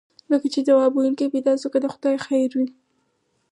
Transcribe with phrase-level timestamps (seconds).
[0.31, 2.67] لکه چې ځواب ویونکی پیدا شو، که د خدای خیر وي.